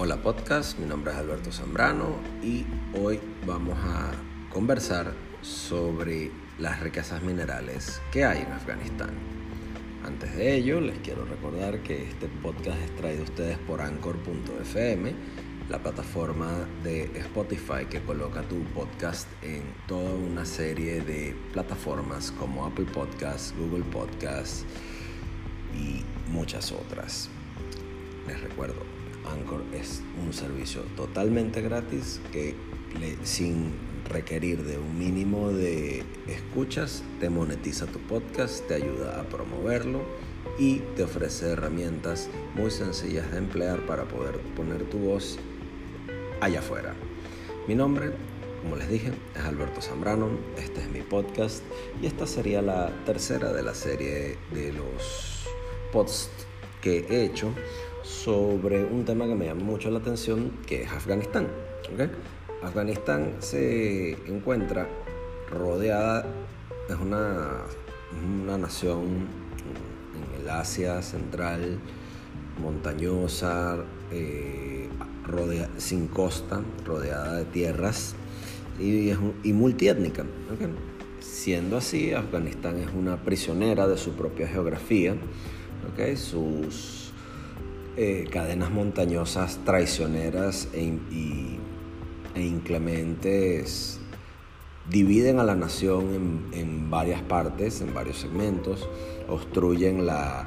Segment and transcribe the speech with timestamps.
[0.00, 2.64] Hola podcast, mi nombre es Alberto Zambrano y
[2.96, 4.12] hoy vamos a
[4.48, 9.10] conversar sobre las riquezas minerales que hay en Afganistán.
[10.04, 15.14] Antes de ello, les quiero recordar que este podcast es traído a ustedes por anchor.fm,
[15.68, 16.48] la plataforma
[16.84, 23.52] de Spotify que coloca tu podcast en toda una serie de plataformas como Apple Podcasts,
[23.58, 24.64] Google Podcasts
[25.74, 27.28] y muchas otras.
[28.28, 28.97] Les recuerdo,
[29.28, 32.54] Anchor es un servicio totalmente gratis que
[33.22, 33.72] sin
[34.08, 40.02] requerir de un mínimo de escuchas te monetiza tu podcast, te ayuda a promoverlo
[40.58, 45.38] y te ofrece herramientas muy sencillas de emplear para poder poner tu voz
[46.40, 46.94] allá afuera.
[47.66, 48.12] Mi nombre,
[48.62, 51.62] como les dije, es Alberto Zambrano, este es mi podcast
[52.02, 55.46] y esta sería la tercera de la serie de los
[55.92, 56.30] posts
[56.80, 57.52] que he hecho
[58.08, 61.46] sobre un tema que me llama mucho la atención, que es Afganistán.
[62.62, 64.88] Afganistán se encuentra
[65.50, 66.24] rodeada,
[66.88, 67.64] es una,
[68.42, 69.28] una nación
[70.14, 71.78] en el Asia central,
[72.62, 73.76] montañosa,
[74.10, 74.88] eh,
[75.76, 78.14] sin costa, rodeada de tierras
[78.80, 79.10] y,
[79.42, 80.24] y multiétnica.
[81.20, 85.14] Siendo así, Afganistán es una prisionera de su propia geografía,
[86.16, 86.97] sus
[88.00, 90.92] eh, cadenas montañosas traicioneras e,
[92.36, 93.98] e, inclementes
[94.88, 98.88] dividen a la nación en, varias partes, en varios segmentos,
[99.28, 100.46] obstruyen la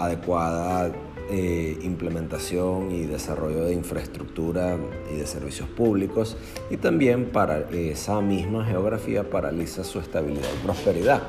[0.00, 0.90] adecuada
[1.30, 4.78] eh, implementación y desarrollo de infraestructura
[5.12, 6.36] y de servicios públicos
[6.70, 11.22] y también para esa misma geografía paraliza su estabilidad y prosperidad.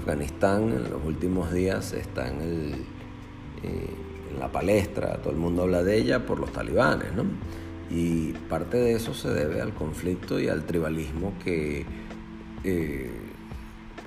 [0.00, 2.97] Afganistán en los últimos días está en el
[3.62, 3.90] eh,
[4.32, 7.24] en la palestra, todo el mundo habla de ella por los talibanes, ¿no?
[7.90, 11.86] Y parte de eso se debe al conflicto y al tribalismo que
[12.64, 13.10] eh,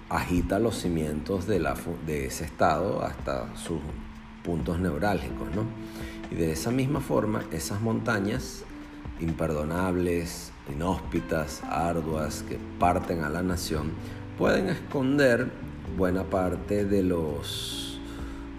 [0.10, 1.60] agita los cimientos de,
[2.06, 3.80] de ese estado hasta sus
[4.44, 5.64] puntos neurálgicos, ¿no?
[6.30, 8.64] Y de esa misma forma, esas montañas
[9.20, 13.92] imperdonables, inhóspitas, arduas, que parten a la nación,
[14.38, 15.52] pueden esconder
[15.98, 17.91] buena parte de los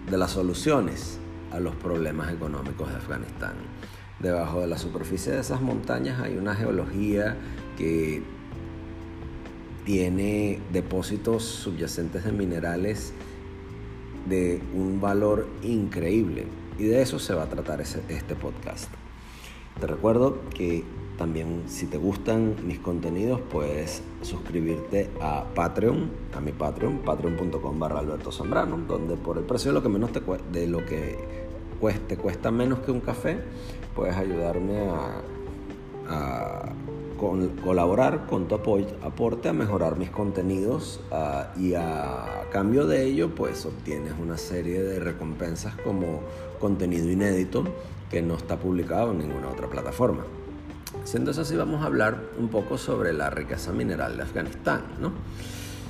[0.09, 1.19] de las soluciones
[1.51, 3.53] a los problemas económicos de Afganistán.
[4.19, 7.37] Debajo de la superficie de esas montañas hay una geología
[7.77, 8.23] que
[9.85, 13.13] tiene depósitos subyacentes de minerales
[14.27, 16.47] de un valor increíble
[16.77, 18.89] y de eso se va a tratar este podcast.
[19.79, 20.83] Te recuerdo que
[21.23, 27.99] también si te gustan mis contenidos puedes suscribirte a Patreon, a mi Patreon, patreon.com barra
[27.99, 30.19] Alberto Zambrano, donde por el precio de lo que menos te
[30.51, 31.17] de lo que
[31.79, 33.39] cueste, cuesta menos que un café,
[33.95, 34.89] puedes ayudarme
[36.09, 36.73] a,
[37.63, 40.99] colaborar con tu apoyo, aporte a mejorar mis contenidos
[41.57, 46.19] y a cambio de ello pues obtienes una serie de recompensas como
[46.59, 47.63] contenido inédito
[48.11, 50.25] que no está publicado en ninguna otra plataforma.
[51.03, 54.83] Siendo así, vamos a hablar un poco sobre la riqueza mineral de Afganistán.
[55.01, 55.11] ¿no?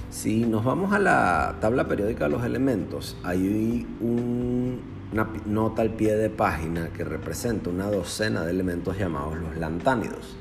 [0.10, 6.16] Si nos vamos a la tabla periódica de los elementos, hay una nota al pie
[6.16, 10.36] de página que representa una docena de elementos llamados los lantánidos.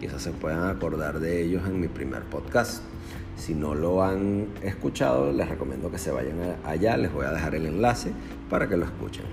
[0.00, 2.82] Quizás se puedan acordar de ellos en mi primer podcast.
[3.36, 7.54] Si no lo han escuchado, les recomiendo que se vayan allá, les voy a dejar
[7.54, 8.12] el enlace
[8.50, 9.24] para que lo escuchen.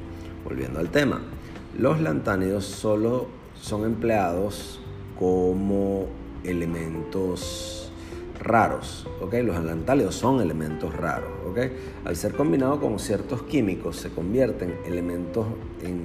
[0.43, 1.21] Volviendo al tema,
[1.77, 4.81] los lantánidos solo son empleados
[5.17, 6.07] como
[6.43, 7.91] elementos
[8.37, 9.35] raros, ¿ok?
[9.35, 11.59] Los alantálidos son elementos raros, ¿ok?
[12.03, 15.47] Al ser combinados con ciertos químicos se convierten elementos
[15.81, 16.01] en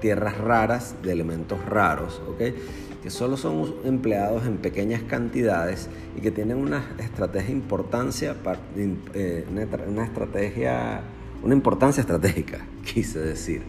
[0.00, 2.54] tierras raras de elementos raros, ¿ok?
[3.02, 8.36] Que solo son empleados en pequeñas cantidades y que tienen una estrategia importancia,
[8.76, 9.44] eh,
[9.90, 11.00] una estrategia,
[11.42, 13.62] una importancia estratégica, quise decir,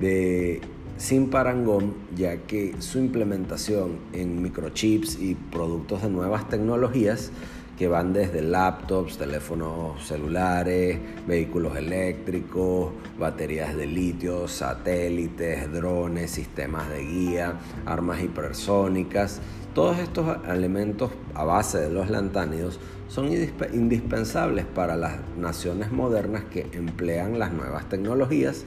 [0.00, 0.60] de
[1.00, 7.32] sin parangón, ya que su implementación en microchips y productos de nuevas tecnologías
[7.78, 17.02] que van desde laptops, teléfonos celulares, vehículos eléctricos, baterías de litio, satélites, drones, sistemas de
[17.02, 17.54] guía,
[17.86, 19.40] armas hipersónicas.
[19.74, 26.66] Todos estos elementos a base de los lantánidos son indispensables para las naciones modernas que
[26.72, 28.66] emplean las nuevas tecnologías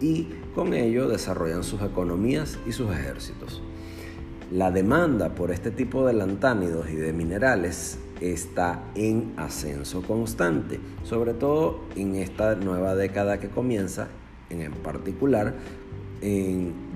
[0.00, 3.62] y con ello desarrollan sus economías y sus ejércitos.
[4.50, 11.34] La demanda por este tipo de lantánidos y de minerales está en ascenso constante, sobre
[11.34, 14.08] todo en esta nueva década que comienza,
[14.50, 15.54] en particular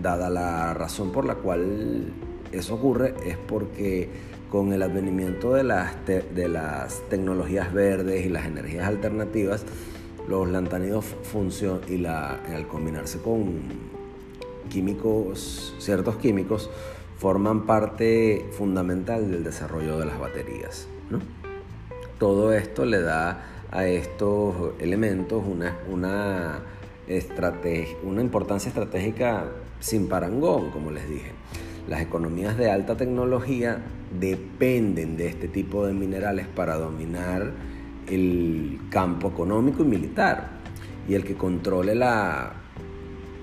[0.00, 2.12] dada la razón por la cual
[2.52, 4.08] eso ocurre es porque
[4.50, 9.66] con el advenimiento de las, de las tecnologías verdes y las energías alternativas,
[10.28, 13.54] los lantánidos funcionan y la, al combinarse con
[14.68, 16.70] químicos, ciertos químicos,
[17.16, 20.86] forman parte fundamental del desarrollo de las baterías.
[22.18, 26.60] Todo esto le da a estos elementos una, una,
[28.02, 29.46] una importancia estratégica
[29.80, 31.32] sin parangón, como les dije.
[31.88, 33.80] Las economías de alta tecnología
[34.20, 37.52] dependen de este tipo de minerales para dominar
[38.10, 40.58] el campo económico y militar.
[41.08, 42.52] Y el que controle la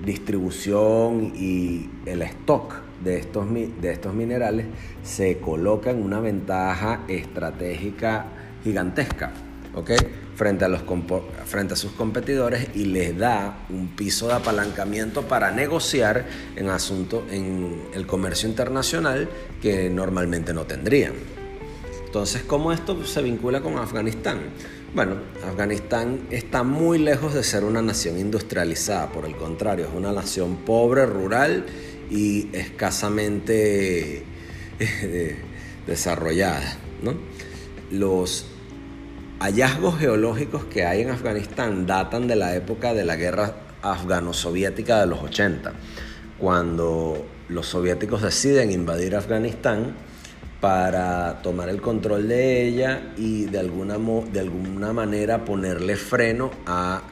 [0.03, 4.67] distribución y el stock de estos, de estos minerales
[5.03, 8.27] se coloca en una ventaja estratégica
[8.63, 9.31] gigantesca
[10.35, 10.81] frente, a los,
[11.45, 16.25] frente a sus competidores y les da un piso de apalancamiento para negociar
[16.55, 19.29] en asuntos en el comercio internacional
[19.61, 21.34] que normalmente no tendrían.
[22.15, 24.39] Entonces, ¿cómo esto se vincula con Afganistán?
[24.93, 30.13] Bueno, Afganistán está muy lejos de ser una nación industrializada, por el contrario, es una
[30.13, 31.65] nación pobre, rural
[32.09, 34.23] y escasamente
[34.79, 35.35] eh,
[35.87, 36.77] desarrollada.
[37.91, 38.45] Los
[39.41, 45.07] hallazgos geológicos que hay en Afganistán datan de la época de la guerra afgano-soviética de
[45.07, 45.73] los 80,
[46.39, 49.95] cuando los soviéticos deciden invadir Afganistán
[50.65, 53.99] para tomar el control de ella y de alguna,
[54.33, 57.03] de alguna manera ponerle freno a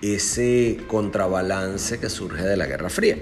[0.00, 3.18] ese contrabalance que surge de la Guerra Fría.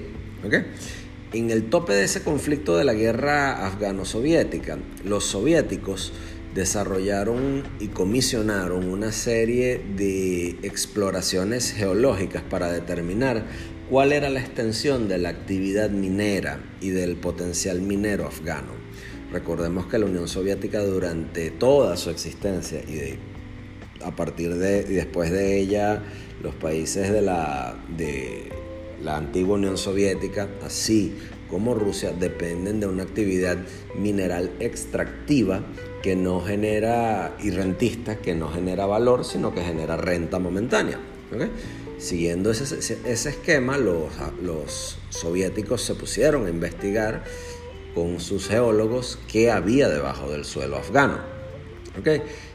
[1.32, 6.12] En el tope de ese conflicto de la guerra afgano-soviética, los soviéticos
[6.54, 13.46] desarrollaron y comisionaron una serie de exploraciones geológicas para determinar
[13.90, 18.80] cuál era la extensión de la actividad minera y del potencial minero afgano.
[19.32, 23.18] Recordemos que la Unión Soviética durante toda su existencia y
[24.04, 26.02] a partir de y después de ella
[26.42, 28.50] los países de la, de
[29.02, 31.14] la antigua Unión Soviética, así
[31.48, 33.58] como Rusia, dependen de una actividad
[33.94, 35.62] mineral extractiva
[36.02, 40.98] que no genera, y rentista, que no genera valor, sino que genera renta momentánea.
[41.98, 44.12] Siguiendo ese, ese esquema, los,
[44.42, 47.22] los, soviéticos se pusieron a investigar
[47.94, 51.18] con sus geólogos qué había debajo del suelo afgano.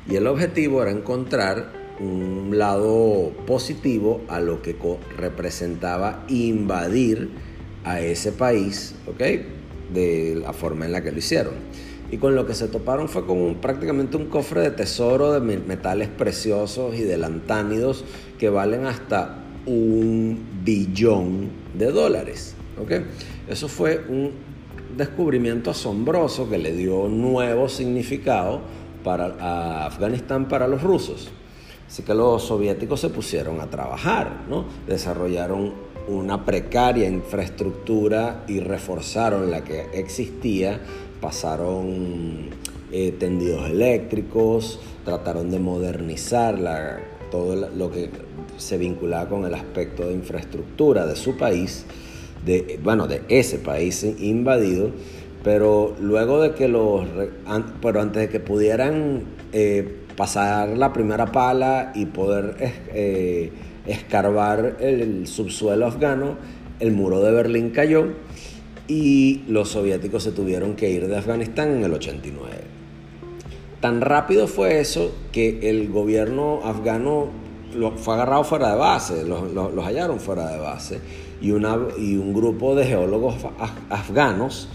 [0.10, 4.76] Y el objetivo era encontrar un lado positivo a lo que
[5.18, 7.30] representaba invadir
[7.84, 8.96] a ese país,
[9.94, 11.54] de la forma en la que lo hicieron
[12.12, 16.08] y con lo que se toparon fue con prácticamente un cofre de tesoro de metales
[16.08, 18.06] preciosos y de lantánidos
[18.40, 22.56] que valen hasta un billón de dólares.
[22.82, 23.06] ¿okay?
[23.50, 24.32] Eso fue un
[24.98, 28.62] descubrimiento asombroso que le dio nuevo significado
[29.04, 31.30] para, a Afganistán para los rusos.
[31.88, 34.66] Así que los soviéticos se pusieron a trabajar, ¿no?
[34.88, 35.74] desarrollaron
[36.10, 40.82] una precaria infraestructura y reforzaron la que existía
[41.22, 42.50] pasaron
[42.92, 47.02] eh, tendidos eléctricos, trataron de modernizar
[47.32, 48.10] todo lo que
[48.58, 51.86] se vinculaba con el aspecto de infraestructura de su país,
[52.48, 54.92] de, bueno, de ese país invadido,
[55.44, 57.06] pero luego de que los,
[57.82, 62.56] pero antes de que pudieran eh, pasar la primera pala y poder
[62.94, 63.52] eh,
[63.86, 66.38] escarbar el subsuelo afgano,
[66.80, 68.08] el muro de Berlín cayó
[68.88, 72.56] y los soviéticos se tuvieron que ir de Afganistán en el 89.
[73.82, 77.28] Tan rápido fue eso que el gobierno afgano
[77.98, 81.00] fue agarrado fuera de base, los, hallaron fuera de base
[81.42, 83.36] y, un grupo de geólogos
[83.90, 84.70] afganos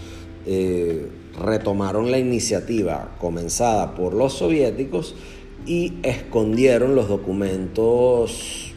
[0.45, 5.15] eh, retomaron la iniciativa comenzada por los soviéticos
[5.65, 8.73] y escondieron los documentos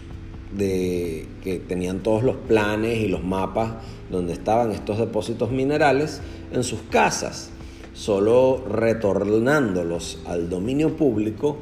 [0.57, 3.75] de, que tenían todos los planes y los mapas
[4.11, 6.21] donde estaban estos depósitos minerales
[6.52, 7.50] en sus casas,
[7.93, 11.57] solo retornándolos al dominio público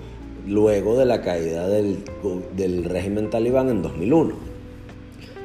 [0.46, 2.04] luego de la caída del,
[2.84, 4.53] régimen talibán en 2001.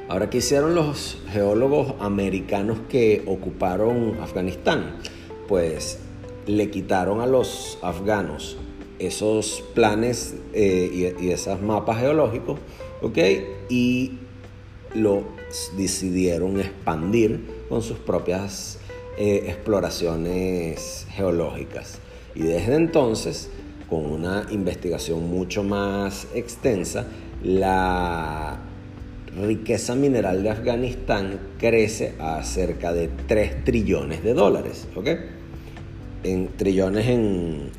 [0.10, 4.96] Ahora, ¿qué hicieron los geólogos americanos que ocuparon Afganistán?
[5.48, 6.00] Pues
[6.48, 8.58] le quitaron a los afganos
[8.98, 12.60] esos planes eh, y, esos mapas geológicos,
[13.04, 13.20] ¿ok?
[13.70, 14.18] Y
[14.96, 15.26] lo
[15.78, 18.80] decidieron expandir con sus propias
[19.16, 22.00] eh, exploraciones geológicas.
[22.34, 23.52] Y desde entonces,
[23.88, 27.06] con una investigación mucho más extensa,
[27.44, 28.60] la
[29.46, 34.88] riqueza mineral de Afganistán crece a cerca de 3 trillones de dólares.
[34.96, 35.08] ¿ok?
[36.24, 37.70] En trillones en,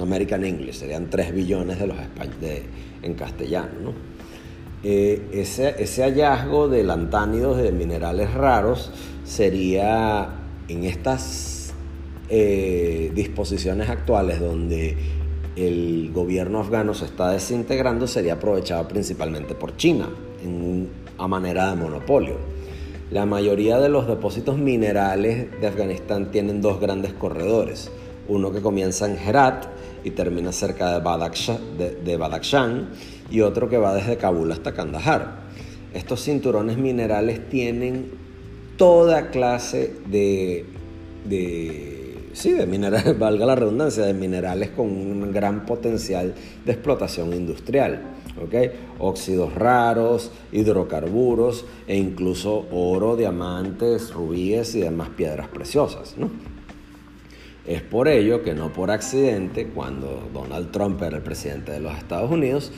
[0.00, 1.96] American English, serían 3 billones de los
[2.40, 2.62] de,
[3.02, 3.70] en castellano.
[3.82, 3.92] ¿no?
[4.84, 8.90] Eh, ese, hallazgo de lantánidos de minerales raros
[9.24, 10.28] sería
[10.68, 11.72] en estas
[12.28, 14.96] eh, disposiciones actuales donde
[15.54, 20.08] el gobierno afgano se está desintegrando sería aprovechado principalmente por China
[21.18, 22.36] a manera de monopolio.
[23.10, 27.90] La mayoría de los depósitos minerales de Afganistán tienen dos grandes corredores,
[28.28, 29.66] uno que comienza en Herat
[30.02, 32.88] y termina cerca de Badakhshan, de,
[33.30, 35.42] y otro que va desde Kabul hasta Kandahar.
[35.92, 38.10] Estos cinturones minerales tienen
[38.76, 40.64] toda clase de,
[41.26, 46.34] de, sí, de minerales, valga la redundancia, de minerales con un gran potencial
[46.64, 48.00] de explotación industrial.
[48.40, 48.70] ¿Okay?
[48.98, 56.14] Óxidos raros, hidrocarburos e incluso oro, diamantes, rubíes y demás piedras preciosas.
[57.66, 61.96] Es por ello que no por accidente, cuando Donald Trump era el presidente de los
[61.96, 62.72] Estados Unidos,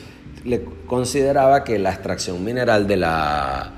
[0.44, 3.72] le consideraba que la extracción mineral de la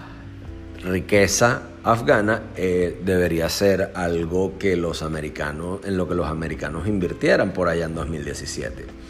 [0.82, 7.52] riqueza afgana eh, debería ser algo que los americanos, en lo que los americanos invirtieran
[7.52, 9.05] por allá en 2017.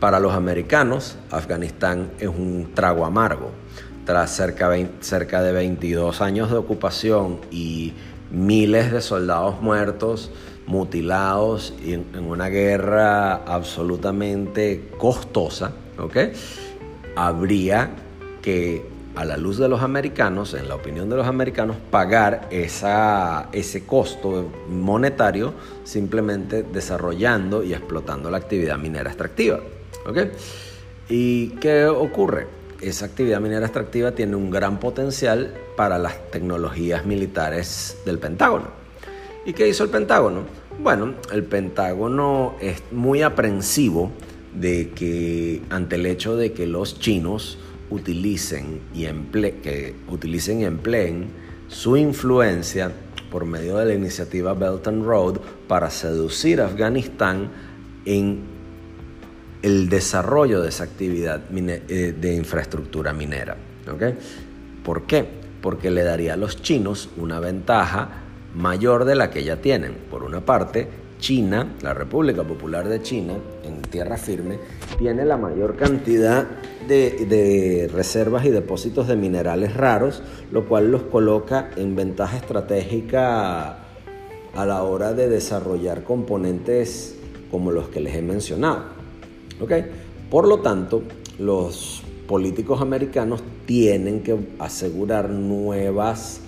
[0.00, 3.50] Para los americanos, Afganistán es un trago amargo.
[4.06, 7.92] Tras cerca, de 22 años de ocupación y
[8.30, 10.30] miles de soldados muertos,
[10.66, 15.72] mutilados y en, una guerra absolutamente costosa.
[17.14, 17.90] Habría
[18.40, 23.84] que a la luz de los americanos, en la opinión de los americanos, pagar ese
[23.84, 25.52] costo monetario
[25.84, 29.60] simplemente desarrollando y explotando la actividad minera extractiva.
[30.06, 30.18] ¿Ok?
[31.08, 32.46] ¿Y qué ocurre?
[32.80, 38.68] Esa actividad minera extractiva tiene un gran potencial para las tecnologías militares del Pentágono.
[39.44, 40.44] ¿Y qué hizo el Pentágono?
[40.82, 44.10] Bueno, el Pentágono es muy aprensivo
[44.54, 47.58] de que ante el hecho de que los chinos
[47.90, 49.04] utilicen y,
[49.62, 51.28] que utilicen y empleen
[51.68, 52.92] su influencia
[53.30, 55.38] por medio de la iniciativa Belt and Road
[55.68, 57.50] para seducir a Afganistán
[58.04, 58.42] en
[59.62, 63.56] el desarrollo de esa actividad eh, de infraestructura minera.
[64.84, 65.26] ¿Por qué?
[65.60, 68.08] Porque le daría a los chinos una ventaja
[68.54, 69.94] mayor de la que ya tienen.
[70.10, 70.88] Por una parte,
[71.18, 74.58] China, la República Popular de China, en tierra firme,
[74.98, 76.46] tiene la mayor cantidad
[76.88, 83.78] de, reservas y depósitos de minerales raros, lo cual los coloca en ventaja estratégica
[84.54, 87.16] a la hora de desarrollar componentes
[87.50, 88.99] como los que les he mencionado.
[90.30, 91.02] Por lo tanto,
[91.38, 96.40] los políticos americanos tienen que asegurar nuevas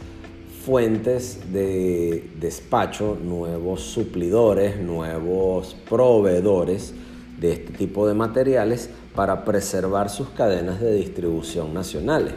[0.64, 6.94] fuentes de despacho, nuevos suplidores, nuevos proveedores
[7.40, 12.34] de este tipo de materiales para preservar sus cadenas de distribución nacionales.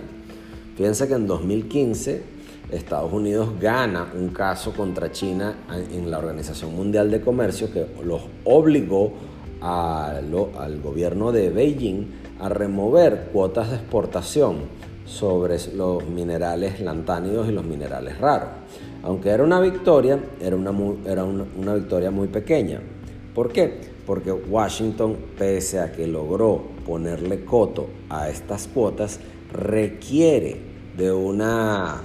[0.76, 2.24] Fíjense que en 2015
[2.72, 5.56] Estados Unidos gana un caso contra China
[5.92, 9.14] en la Organización Mundial de Comercio que los obligó
[9.66, 12.06] al gobierno de Beijing
[12.40, 14.58] a remover cuotas de exportación
[15.06, 18.50] sobre los minerales lantánidos y los minerales raros.
[19.04, 20.74] Aunque era una victoria, era una,
[21.06, 22.82] era una, victoria muy pequeña.
[23.34, 23.80] ¿Por qué?
[24.06, 29.20] Porque Washington, pese a que logró ponerle coto a estas cuotas,
[29.52, 30.58] requiere
[30.98, 32.02] de una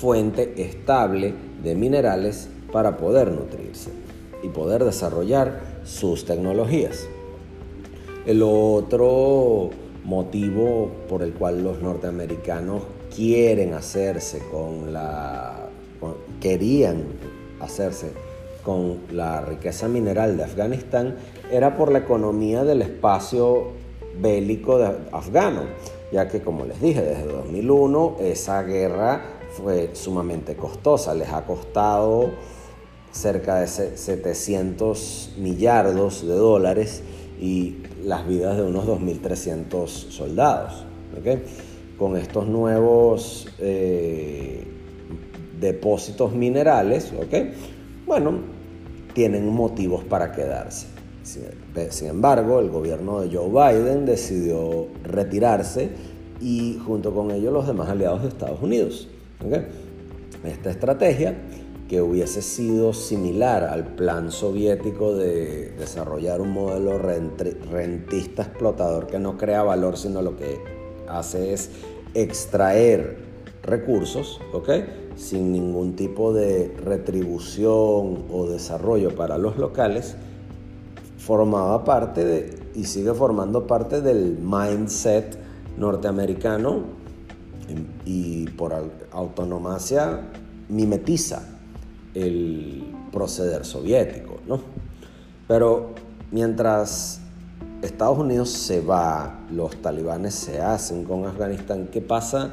[0.00, 3.90] fuente estable de minerales para poder nutrirse
[4.42, 7.06] y poder desarrollar sus tecnologías.
[8.26, 9.70] El otro
[10.04, 12.82] motivo por el cual los norteamericanos
[13.14, 15.68] quieren hacerse con la
[16.40, 17.04] querían
[17.60, 18.12] hacerse
[18.64, 21.16] con la riqueza mineral de Afganistán
[21.50, 23.72] era por la economía del espacio
[24.20, 25.62] bélico de afgano,
[26.12, 32.30] ya que como les dije, desde 2001 esa guerra fue sumamente costosa, les ha costado
[33.12, 37.02] cerca de 700 millardos de dólares
[37.40, 40.84] y las vidas de unos 2.300 soldados.
[41.98, 44.64] Con estos nuevos eh,
[45.60, 47.12] depósitos minerales,
[48.06, 48.40] bueno,
[49.14, 50.86] tienen motivos para quedarse.
[51.22, 55.90] Sin embargo, el gobierno de Joe Biden decidió retirarse
[56.40, 59.08] y junto con ello los demás aliados de Estados Unidos.
[60.44, 61.36] Esta estrategia
[61.92, 69.36] que hubiese sido similar al plan soviético de desarrollar un modelo rentista explotador que no
[69.36, 70.58] crea valor, sino lo que
[71.06, 71.68] hace es
[72.14, 73.18] extraer
[73.62, 74.70] recursos, ¿ok?
[75.16, 80.16] Sin ningún tipo de retribución o desarrollo para los locales,
[81.18, 85.36] formaba parte de, y sigue formando parte del mindset
[85.76, 86.84] norteamericano
[88.06, 88.72] y por
[89.12, 90.30] autonomacia
[90.70, 91.52] mimetiza
[92.14, 94.60] el proceder soviético, ¿no?
[95.48, 95.90] Pero
[96.30, 97.20] mientras
[97.82, 102.50] Estados Unidos se va, los talibanes se hacen con Afganistán, ¿qué pasa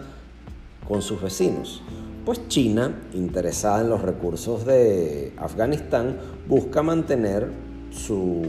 [0.87, 1.81] con sus vecinos?
[2.25, 7.49] Pues China, interesada en los recursos de Afganistán, busca mantener
[7.91, 8.43] su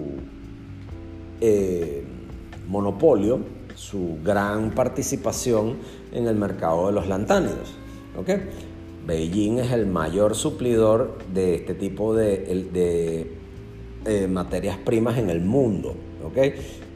[1.41, 2.05] eh,
[2.69, 3.41] monopolio,
[3.75, 5.77] su gran participación
[6.13, 7.75] en el mercado de los lantánidos.
[9.07, 13.37] Beijing es el mayor suplidor de este tipo de,
[14.05, 15.95] eh, materias primas en el mundo,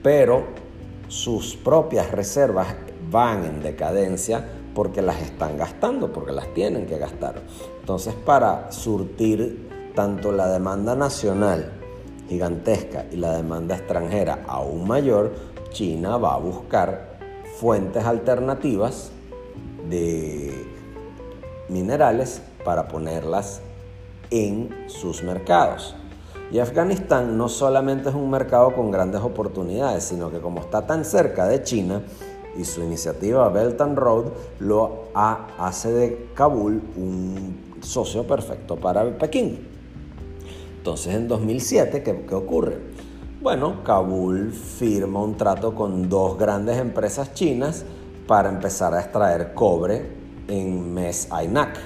[0.02, 0.44] pero
[1.08, 2.68] sus propias reservas
[3.10, 4.44] van en decadencia
[4.74, 7.42] porque las están gastando, porque las tienen que gastar.
[7.80, 11.72] Entonces, para surtir tanto la demanda nacional
[12.28, 15.32] gigantesca y la demanda extranjera aún mayor,
[15.70, 17.18] China va a buscar
[17.56, 19.12] fuentes alternativas
[19.88, 20.63] de
[21.68, 23.60] minerales para ponerlas
[24.30, 25.94] en sus mercados.
[26.50, 31.04] Y Afganistán no solamente es un mercado con grandes oportunidades, sino que como está tan
[31.04, 32.02] cerca de China
[32.56, 34.26] y su iniciativa Belt and Road
[34.60, 39.66] lo hace de Kabul un socio perfecto para Pekín.
[40.78, 42.78] Entonces en 2007, ¿qué, qué ocurre?
[43.40, 47.84] Bueno, Kabul firma un trato con dos grandes empresas chinas
[48.26, 50.13] para empezar a extraer cobre
[50.48, 51.78] en Mes Ainak.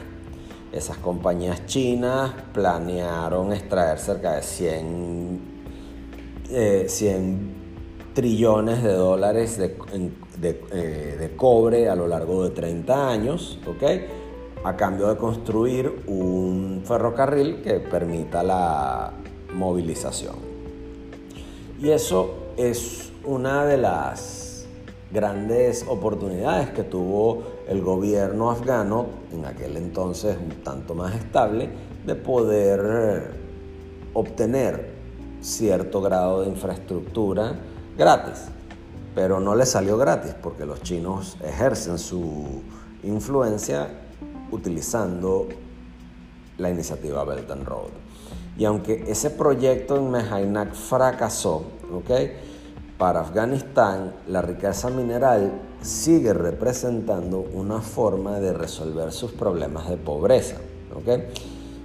[0.73, 5.41] Esas compañías chinas planearon extraer cerca de 100,
[6.47, 6.89] 100 eh,
[8.15, 9.77] trillones de dólares de,
[10.43, 13.59] eh, de, cobre a lo largo de 30 años.
[14.65, 19.13] A cambio de construir un ferrocarril que permita la
[19.55, 20.35] movilización.
[21.81, 24.67] Y eso es una de las
[25.13, 31.69] grandes oportunidades que tuvo el gobierno afgano, en aquel entonces un tanto más estable,
[32.05, 33.35] de poder
[34.15, 34.95] obtener
[35.41, 37.55] cierto grado de infraestructura
[37.97, 38.47] gratis.
[39.15, 42.63] Pero no le salió gratis porque los chinos ejercen su
[43.03, 43.89] influencia
[44.51, 45.49] utilizando
[46.57, 47.91] la iniciativa Belt and Road.
[48.57, 52.11] Y aunque ese proyecto en Mehainak fracasó, ¿ok?
[52.97, 60.57] Para Afganistán, la riqueza mineral sigue representando una forma de resolver sus problemas de pobreza.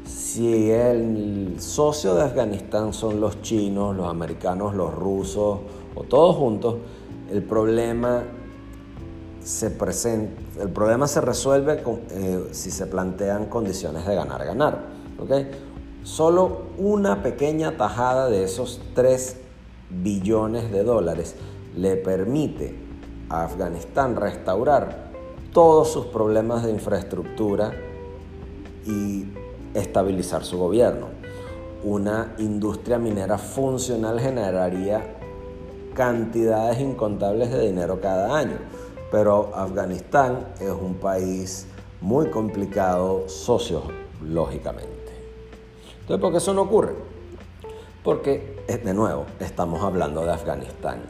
[0.06, 5.60] Si el socio de Afganistán son los chinos, los americanos, los rusos
[5.95, 6.77] o todos juntos,
[7.32, 8.23] el problema
[9.43, 15.03] se, presenta, el problema se resuelve eh, si se plantean condiciones de ganar-ganar.
[16.03, 19.38] Solo una pequeña tajada de esos tres
[19.89, 21.36] billones de dólares
[21.77, 22.83] le permite
[23.41, 25.12] Afganistán restaurar
[25.52, 27.74] todos sus problemas de infraestructura
[28.86, 29.26] y
[29.74, 31.08] estabilizar su gobierno.
[31.84, 35.17] Una industria minera funcional generaría
[35.93, 38.58] cantidades incontables de dinero cada año,
[39.12, 41.67] pero Afganistán es un país
[42.02, 44.89] muy complicado sociológicamente.
[46.02, 46.93] Entonces, ¿por qué eso no ocurre?
[48.04, 51.02] Porque, eh, de nuevo, estamos hablando de Afganistán.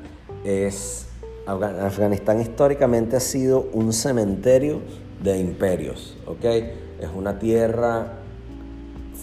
[0.43, 1.07] Es,
[1.45, 4.79] Afganistán históricamente ha sido un cementerio
[5.21, 6.45] de imperios, ¿ok?
[6.45, 8.19] Es una tierra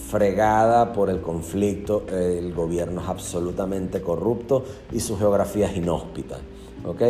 [0.09, 6.37] fregada por el conflicto, el gobierno es absolutamente corrupto y su geografía es inhóspita,
[6.85, 7.01] ¿ok?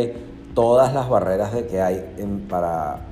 [0.54, 2.14] Todas las barreras de que hay
[2.48, 3.06] para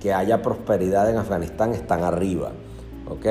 [0.00, 2.52] que haya prosperidad en Afganistán están arriba,
[3.08, 3.26] ¿ok?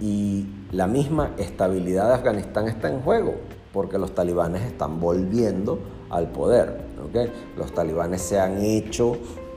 [0.00, 3.34] Y la misma estabilidad de Afganistán está en juego
[3.72, 5.78] porque los talibanes están volviendo
[6.10, 6.84] al poder.
[7.56, 9.16] Los talibanes se han hecho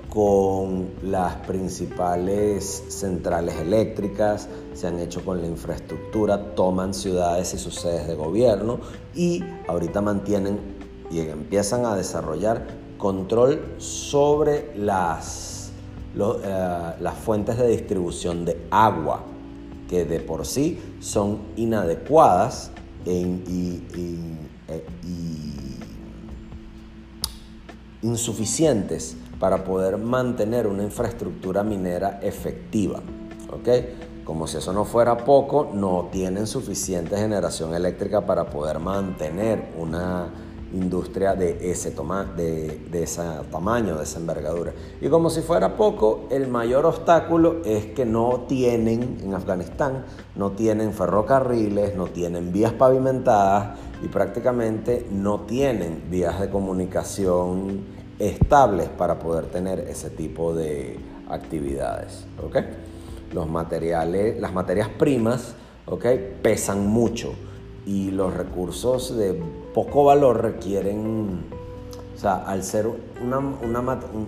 [0.10, 7.76] con las principales centrales eléctricas, se han hecho con la infraestructura, toman ciudades y sus
[7.76, 8.80] sedes de gobierno
[9.14, 10.60] y ahorita mantienen
[11.12, 15.72] y empiezan a desarrollar control sobre las,
[16.16, 19.24] eh, las fuentes de distribución de agua
[19.88, 22.72] que de por sí son inadecuadas
[23.06, 24.84] e, e,
[28.02, 33.02] insuficientes para poder mantener una infraestructura minera efectiva.
[34.24, 40.28] Como si eso no fuera poco, no tienen suficiente generación eléctrica para poder mantener una
[40.74, 41.94] industria de ese,
[42.36, 44.74] de, ese tamaño, de esa envergadura.
[45.02, 50.06] Y como si fuera poco, el mayor obstáculo es que no tienen en Afganistán,
[50.36, 58.90] no tienen ferrocarriles, no tienen vías pavimentadas y prácticamente no tienen vías de comunicación estables
[58.90, 62.26] para poder tener ese tipo de actividades.
[63.34, 65.56] Los materiales, las materias primas
[66.42, 67.34] pesan mucho
[67.90, 69.34] y los recursos de
[69.74, 71.44] poco valor requieren,
[72.16, 72.88] o sea, al ser,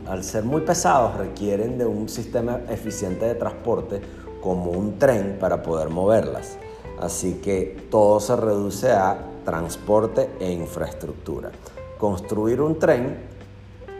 [0.07, 4.01] al ser muy pesados requieren de un sistema eficiente de transporte
[4.41, 6.57] como un tren para poder moverlas.
[6.99, 11.51] Así que todo se reduce a transporte e infraestructura.
[11.99, 13.15] Construir un tren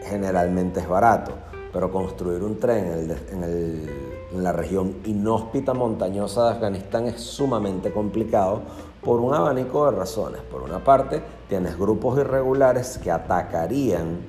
[0.02, 1.34] generalmente es barato,
[1.72, 8.62] pero construir un tren en la región inhóspita montañosa de Afganistán es sumamente complicado
[9.02, 10.40] por un abanico de razones.
[10.42, 14.20] Por una parte, tienes grupos irregulares que atacarían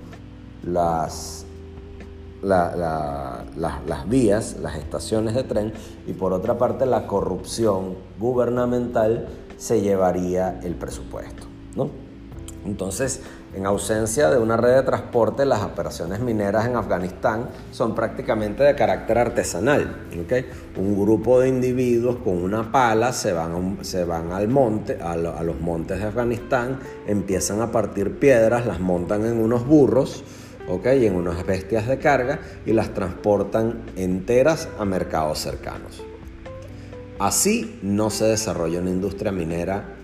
[0.64, 1.46] las,
[2.42, 5.74] las vías, las estaciones de tren,
[6.08, 11.44] y por otra parte, la corrupción gubernamental se llevaría el presupuesto.
[11.76, 11.90] ¿no?
[12.66, 13.22] Entonces,
[13.56, 18.76] en ausencia de una red de transporte, las operaciones mineras en Afganistán son prácticamente de
[18.76, 20.08] carácter artesanal.
[20.76, 25.60] Un grupo de individuos con una pala se van, se van al monte, a, los
[25.60, 30.24] montes de Afganistán, empiezan a partir piedras, las montan en unos burros
[30.68, 36.04] y en unas bestias de carga y las transportan enteras a mercados cercanos.
[37.20, 39.96] Así no se desarrolla una industria minera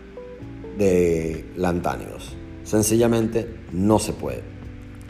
[0.77, 2.38] de lantánidos.
[2.69, 4.43] Sencillamente no se puede.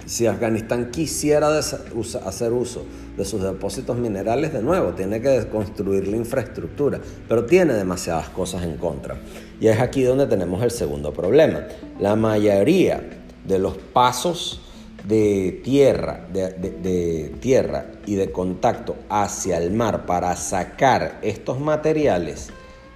[0.05, 2.85] Si Afganistán quisiera hacer uso
[3.17, 8.63] de sus depósitos minerales, de nuevo, tiene que construir la infraestructura, pero tiene demasiadas cosas
[8.63, 9.19] en contra.
[9.59, 11.67] Y es aquí donde tenemos el segundo problema.
[11.99, 13.03] La mayoría
[13.45, 14.61] de los pasos
[15.05, 22.51] de tierra, de, tierra y de contacto hacia el mar para sacar estos materiales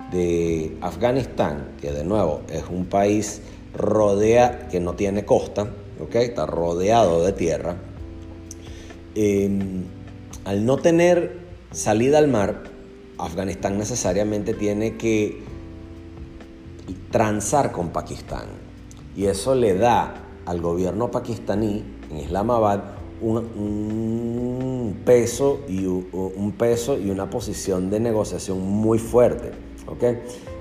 [0.09, 3.41] de Afganistán, que de nuevo es un país
[3.73, 5.69] rodea, que no tiene costa,
[6.21, 7.75] está rodeado de tierra.
[9.15, 9.83] Em,
[10.45, 11.39] al no tener
[11.71, 12.63] salida al mar,
[13.17, 15.41] Afganistán necesariamente tiene que
[17.11, 18.45] transar con Pakistán.
[19.15, 22.81] Y eso le da al gobierno pakistaní en Islamabad
[23.21, 29.51] un, peso, y, un peso y una posición de negociación muy fuerte.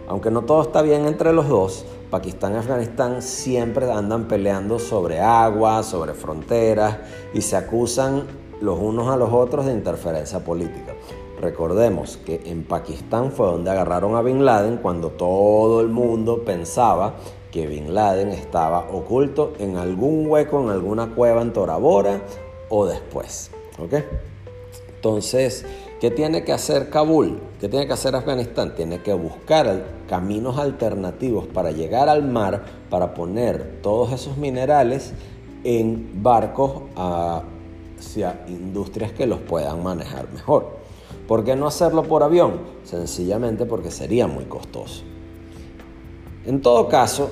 [0.06, 5.18] Aunque no todo está bien entre los dos, Pakistán y Afganistán siempre andan peleando sobre
[5.18, 6.98] agua, sobre fronteras
[7.32, 8.24] y se acusan
[8.60, 10.92] los unos a los otros de interferencia política.
[11.40, 17.14] Recordemos que en Pakistán fue donde agarraron a Bin Laden cuando todo el mundo pensaba
[17.50, 23.50] que Bin Laden estaba oculto en algún hueco, en alguna cueva en Tora o después.
[24.96, 25.64] Entonces,
[26.02, 27.38] ¿Qué tiene que hacer Kabul?
[27.60, 28.74] ¿Qué tiene que hacer Afganistán?
[28.74, 35.12] Tiene que buscar caminos alternativos para llegar al mar, para poner todos esos minerales
[35.62, 40.70] en barcos hacia industrias que los puedan manejar mejor.
[41.28, 42.54] ¿Por qué no hacerlo por avión?
[42.82, 45.04] Sencillamente porque sería muy costoso.
[46.44, 47.30] En todo caso,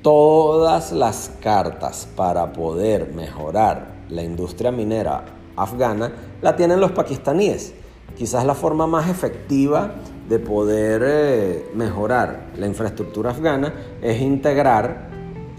[0.00, 7.74] todas las cartas para poder mejorar la industria minera afgana la tienen los pakistaníes.
[8.20, 9.94] Quizás la forma más efectiva
[10.28, 15.08] de poder eh, mejorar la infraestructura afgana es integrar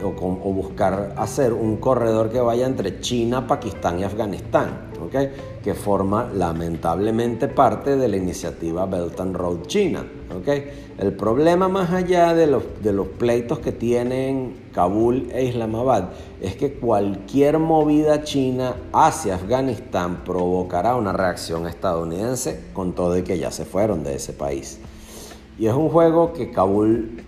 [0.04, 0.12] o,
[0.54, 4.92] buscar hacer un corredor que vaya entre China, Pakistán y Afganistán,
[5.64, 10.06] que forma lamentablemente parte de la iniciativa Belt and Road China.
[11.00, 16.10] El problema más allá de los, de los pleitos que tienen Kabul e Islamabad
[16.42, 23.38] es que cualquier movida china hacia Afganistán provocará una reacción estadounidense con todo y que
[23.38, 24.80] ya se fueron de ese país.
[25.60, 27.24] Y es un juego que Kabul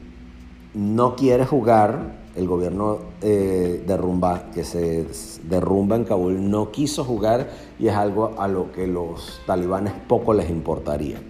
[0.73, 5.05] no quiere jugar el gobierno eh, derrumba, que se
[5.43, 10.33] derrumba en Kabul no quiso jugar y es algo a lo que los talibanes poco
[10.33, 11.21] les importaría.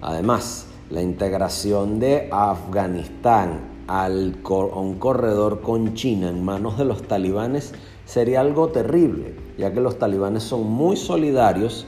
[0.00, 7.02] Además, la integración de Afganistán al, a un corredor con China en manos de los
[7.02, 7.72] talibanes
[8.04, 11.86] sería algo terrible, ya que los talibanes son muy solidarios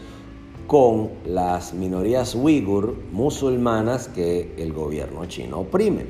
[0.66, 6.06] con las minorías uigur musulmanas que el gobierno chino oprime.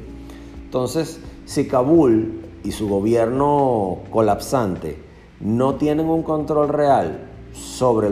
[0.64, 4.96] Entonces, si Kabul y su gobierno colapsante
[5.40, 8.08] no tienen un control real sobre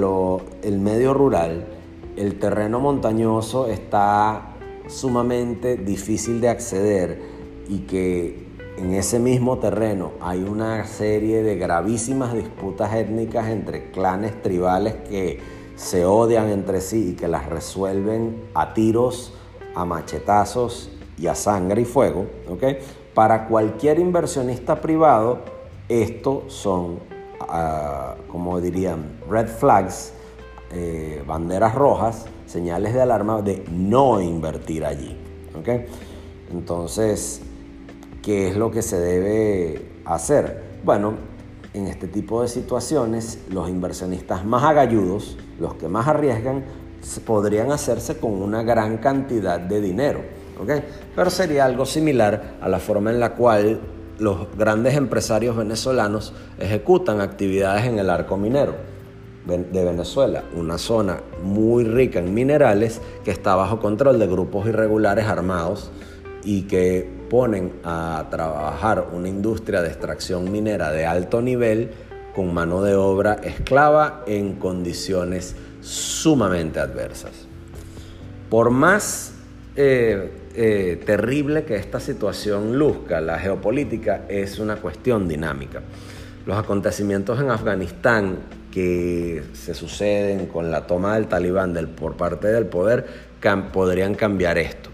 [0.62, 1.66] el medio rural,
[2.16, 4.54] el terreno montañoso está
[4.86, 7.33] sumamente difícil de acceder
[7.68, 8.46] y que
[8.76, 15.38] en ese mismo terreno hay una serie de gravísimas disputas étnicas entre clanes tribales que
[15.76, 19.32] se odian entre sí y que las resuelven a tiros,
[19.74, 22.26] a machetazos y a sangre y fuego,
[23.14, 25.38] para cualquier inversionista privado,
[25.88, 26.98] esto son,
[27.40, 30.12] ah, como dirían, red flags,
[30.72, 35.16] eh, banderas rojas, señales de alarma de no invertir allí.
[36.50, 37.42] Entonces,
[38.24, 40.62] ¿qué es lo que se debe hacer?
[40.82, 41.14] Bueno,
[41.74, 46.64] en este tipo de situaciones, los inversionistas más agalludos, los que más arriesgan,
[47.26, 50.20] podrían hacerse con una gran cantidad de dinero.
[51.14, 53.80] Pero sería algo similar a la forma en la cual
[54.18, 58.74] los grandes empresarios venezolanos ejecutan actividades en el arco minero
[59.44, 65.26] de Venezuela, una zona muy rica en minerales que está bajo control de grupos irregulares
[65.26, 65.90] armados
[66.44, 71.90] y que ponen a trabajar una industria de extracción minera de alto nivel
[72.32, 77.32] con mano de obra esclava en condiciones sumamente adversas.
[78.48, 79.32] Por más
[79.74, 85.82] eh, eh, terrible que esta situación luzca, la geopolítica es una cuestión dinámica.
[86.46, 88.38] Los acontecimientos en Afganistán
[88.70, 93.34] que se suceden con la toma del talibán por parte del poder
[93.72, 94.93] podrían cambiar esto.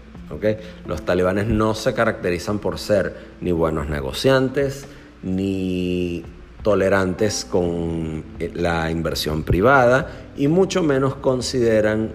[0.85, 4.85] Los talibanes no se caracterizan por ser ni buenos negociantes,
[5.23, 6.23] ni
[6.63, 12.11] tolerantes con la inversión privada y mucho menos consideran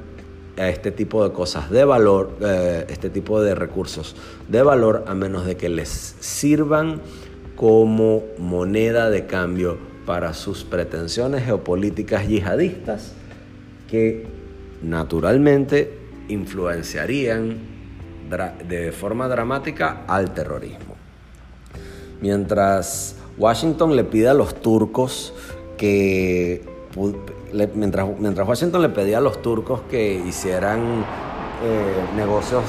[0.56, 4.16] a este tipo de cosas de valor, eh, este tipo de recursos
[4.48, 7.00] de valor, a menos de que les sirvan
[7.56, 13.12] como moneda de cambio para sus pretensiones geopolíticas yihadistas
[13.90, 14.26] que
[14.82, 15.98] naturalmente
[16.28, 17.75] influenciarían
[18.68, 20.94] de forma dramática al terrorismo.
[22.20, 25.34] Mientras Washington le pide a los turcos
[25.76, 26.64] que
[27.74, 31.04] mientras, mientras Washington le pedía a los turcos que hicieran
[31.62, 32.64] eh, negocios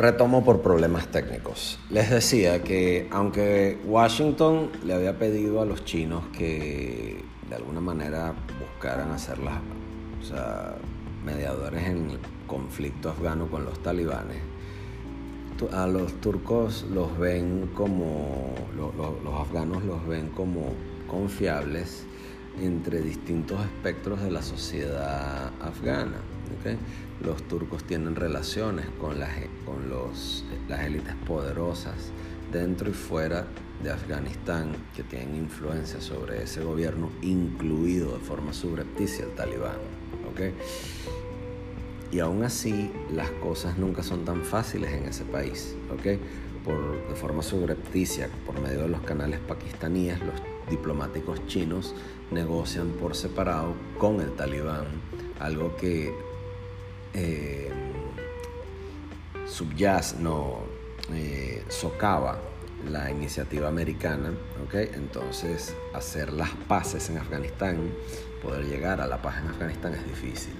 [0.00, 1.78] Retomo por problemas técnicos.
[1.90, 8.32] Les decía que aunque Washington le había pedido a los chinos que de alguna manera
[8.58, 9.60] buscaran hacer las,
[11.22, 14.38] mediadores en el conflicto afgano con los talibanes,
[15.70, 18.94] a los turcos los ven como, los,
[19.38, 20.72] afganos los ven como
[21.08, 22.06] confiables
[22.58, 26.22] entre distintos espectros de la sociedad afgana.
[27.24, 29.30] Los turcos tienen relaciones con, las,
[29.66, 32.12] con los, las élites poderosas
[32.50, 33.46] dentro y fuera
[33.82, 40.00] de Afganistán que tienen influencia sobre ese gobierno, incluido de forma subrepticia el talibán.
[42.10, 45.76] Y aún así, las cosas nunca son tan fáciles en ese país.
[46.64, 50.34] Por, de forma subrepticia, por medio de los canales pakistaníes, los
[50.68, 51.94] diplomáticos chinos
[52.30, 54.86] negocian por separado con el talibán,
[55.38, 56.14] algo que
[57.14, 57.70] eh,
[59.46, 60.60] subyaz, no
[61.12, 62.40] eh, socava
[62.88, 64.32] la iniciativa americana,
[64.72, 67.90] Entonces, hacer las paces en Afganistán,
[68.42, 70.54] poder llegar a la paz en Afganistán es difícil,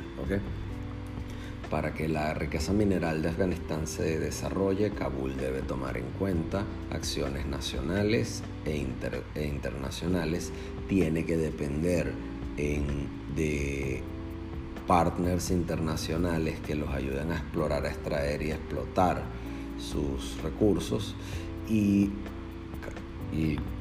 [1.71, 7.47] Para que la riqueza mineral de Afganistán se desarrolle, Kabul debe tomar en cuenta acciones
[7.47, 8.85] nacionales e,
[9.35, 10.53] e internacionales,
[10.89, 12.13] tiene que depender
[13.37, 14.03] de
[14.91, 19.23] partners internacionales que los ayuden a explorar, extraer y explotar
[19.79, 21.15] sus recursos.
[21.69, 22.11] Y,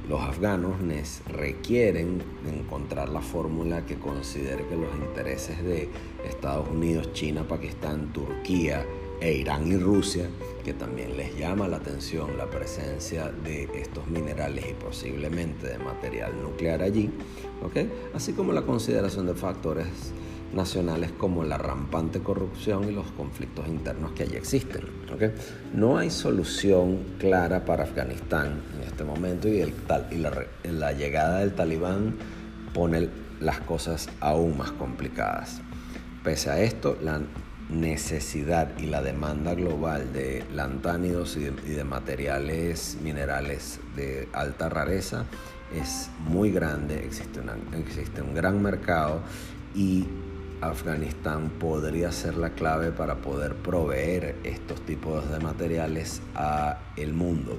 [0.07, 0.75] los afganos
[1.27, 5.89] requieren encontrar la fórmula que considere que los intereses de
[6.23, 8.85] Estados Unidos, China, Pakistán, Turquía
[9.19, 10.29] e Irán y Rusia,
[10.63, 16.39] que también les llama la atención la presencia de estos minerales y posiblemente de material
[16.41, 17.09] nuclear allí,
[18.13, 19.87] así como la consideración de factores
[20.53, 24.81] nacionales como la rampante corrupción y los conflictos internos que allí existen.
[25.73, 29.73] No hay solución clara para Afganistán en este momento y, el,
[30.11, 32.15] y la, llegada del talibán
[32.73, 33.09] pone
[33.39, 35.61] las cosas aún más complicadas.
[36.23, 37.21] Pese a esto, la
[37.69, 45.25] necesidad y la demanda global de lantánidos y de, materiales minerales de alta rareza
[45.73, 47.39] es muy grande, existe,
[47.77, 49.21] existe un gran mercado
[49.75, 50.07] y
[50.61, 57.57] Afganistán podría ser la clave para poder proveer estos tipos de materiales a el mundo.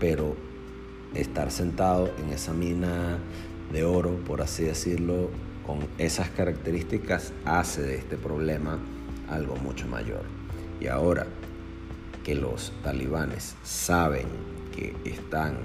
[0.00, 0.34] Pero
[1.14, 3.18] estar sentado en esa mina
[3.70, 5.28] de oro, por así decirlo,
[5.66, 8.78] con esas características hace de este problema
[9.28, 10.22] algo mucho mayor.
[10.80, 11.26] Y ahora
[12.24, 14.26] que los talibanes saben
[14.74, 15.56] que están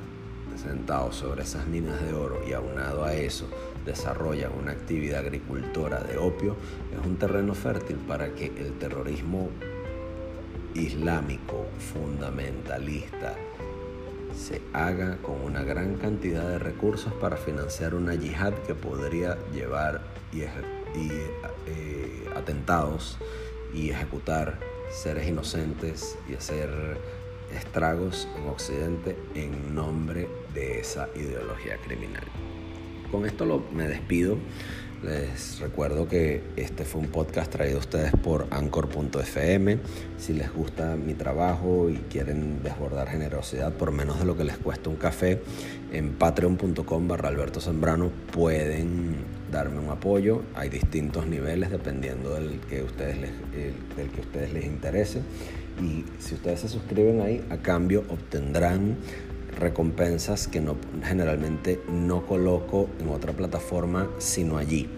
[0.62, 3.48] sentados sobre esas minas de oro y aunado a eso
[3.88, 6.56] desarrollan una actividad agricultora de opio,
[6.94, 9.50] es un terreno fértil para que el terrorismo
[10.76, 13.36] islámico fundamentalista
[14.36, 20.02] se haga con una gran cantidad de recursos para financiar una yihad que podría llevar
[20.32, 23.18] y, eh, atentados
[23.74, 24.60] y ejecutar
[24.92, 26.70] seres inocentes y hacer
[27.56, 32.24] estragos en Occidente en nombre de esa ideología criminal.
[33.12, 34.38] Con esto me despido.
[35.04, 39.78] Les recuerdo que este fue un podcast traído a ustedes por anchor.fm.
[40.18, 44.58] Si les gusta mi trabajo y quieren desbordar generosidad por menos de lo que les
[44.58, 45.42] cuesta un café,
[45.94, 49.18] en patreon.com barra Alberto Zambrano pueden
[49.52, 50.42] darme un apoyo.
[50.56, 53.32] Hay distintos niveles dependiendo del que, ustedes les,
[53.96, 55.22] del que ustedes les interese.
[55.80, 58.98] Y si ustedes se suscriben ahí, a cambio obtendrán
[59.58, 64.90] recompensas que no, generalmente no coloco en otra plataforma sino allí.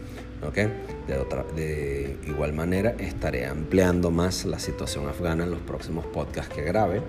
[1.08, 6.54] De, otra, de igual manera estaré ampliando más la situación afgana en los próximos podcasts
[6.54, 7.02] que grabe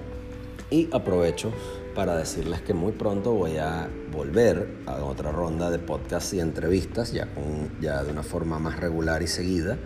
[0.68, 1.52] y aprovecho
[1.94, 7.12] para decirles que muy pronto voy a volver a otra ronda de podcasts y entrevistas
[7.12, 9.78] ya, con, ya de una forma más regular y seguida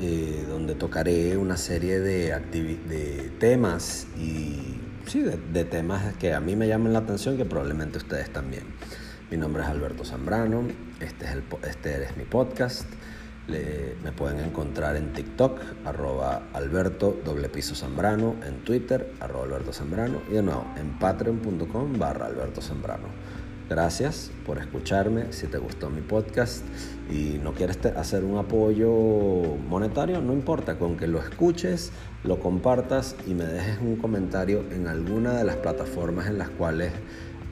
[0.00, 4.67] eh, donde tocaré una serie de, de temas y
[5.08, 8.64] sí, de, temas que a mí me llaman la atención que probablemente ustedes también.
[9.30, 10.64] Mi nombre es Alberto Zambrano,
[11.00, 12.86] este es, el, este es mi podcast.
[13.48, 20.20] me pueden encontrar en TikTok, arroba Alberto doble piso Zambrano, en Twitter, arroba Alberto Zambrano
[20.30, 23.08] y de nuevo en patreon.com barra Alberto Zambrano.
[23.68, 25.30] Gracias por escucharme.
[25.32, 26.64] Si te gustó mi podcast
[27.10, 28.90] y no quieres hacer un apoyo
[29.68, 31.92] monetario, no importa, con que lo escuches,
[32.24, 36.92] lo compartas y me dejes un comentario en alguna de las plataformas en las cuales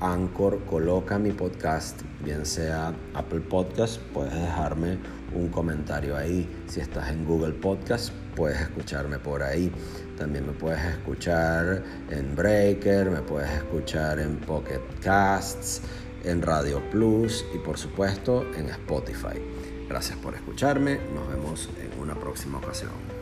[0.01, 4.99] Anchor coloca mi podcast, bien sea Apple Podcast, puedes dejarme
[5.35, 6.49] un comentario ahí.
[6.67, 9.71] Si estás en Google Podcast, puedes escucharme por ahí.
[10.17, 15.83] También me puedes escuchar en Breaker, me puedes escuchar en Pocket Casts
[16.27, 19.41] en Radio Plus y por supuesto en Spotify.
[19.89, 23.16] Gracias por escucharme, nos vemos en una próxima ocasión.